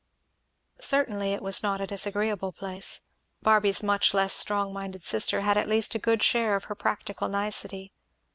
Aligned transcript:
Certainly 0.79 1.33
it 1.33 1.43
was 1.43 1.61
not 1.61 1.79
a 1.79 1.85
disagreeable 1.85 2.51
place. 2.51 3.01
Barby's 3.43 3.83
much 3.83 4.15
less 4.15 4.33
strong 4.33 4.73
minded 4.73 5.03
sister 5.03 5.41
had 5.41 5.57
at 5.59 5.69
least 5.69 5.93
a 5.93 5.99
good 5.99 6.23
share 6.23 6.55
of 6.55 6.63
her 6.63 6.73
practical 6.73 7.27
nicety. 7.27 7.93